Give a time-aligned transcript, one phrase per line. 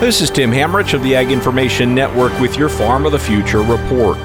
[0.00, 3.60] This is Tim Hammerich of the Ag Information Network with your Farm of the Future
[3.60, 4.16] report.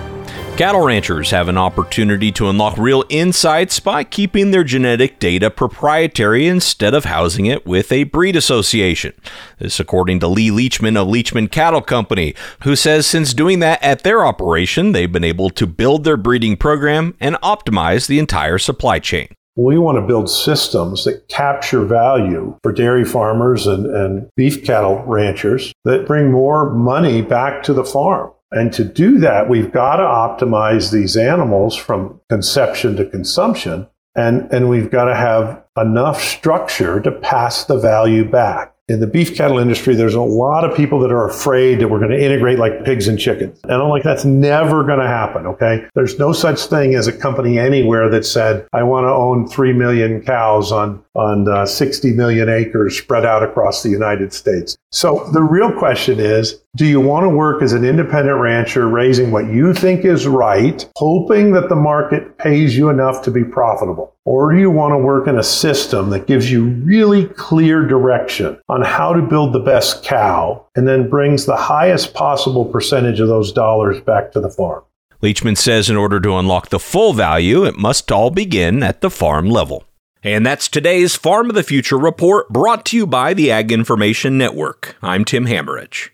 [0.55, 6.47] Cattle ranchers have an opportunity to unlock real insights by keeping their genetic data proprietary
[6.47, 9.11] instead of housing it with a breed association.
[9.59, 14.03] This, according to Lee Leachman of Leachman Cattle Company, who says since doing that at
[14.03, 18.97] their operation, they've been able to build their breeding program and optimize the entire supply
[18.97, 19.27] chain.
[19.57, 25.01] We want to build systems that capture value for dairy farmers and, and beef cattle
[25.05, 28.31] ranchers that bring more money back to the farm.
[28.51, 33.87] And to do that, we've got to optimize these animals from conception to consumption.
[34.15, 39.07] And, and we've got to have enough structure to pass the value back in the
[39.07, 42.23] beef cattle industry, there's a lot of people that are afraid that we're going to
[42.23, 43.59] integrate like pigs and chickens.
[43.63, 45.47] And I'm like, that's never going to happen.
[45.47, 45.85] Okay.
[45.95, 49.73] There's no such thing as a company anywhere that said, I want to own 3
[49.73, 54.77] million cows on, on uh, 60 million acres spread out across the United States.
[54.91, 59.31] So the real question is, do you want to work as an independent rancher raising
[59.31, 64.13] what you think is right, hoping that the market pays you enough to be profitable?
[64.25, 68.59] Or do you want to work in a system that gives you really clear direction
[68.67, 73.29] on how to build the best cow and then brings the highest possible percentage of
[73.29, 74.83] those dollars back to the farm?
[75.23, 79.09] Leachman says in order to unlock the full value, it must all begin at the
[79.09, 79.85] farm level.
[80.23, 84.37] And that's today's Farm of the Future report brought to you by the Ag Information
[84.37, 84.97] Network.
[85.01, 86.09] I'm Tim Hammerich.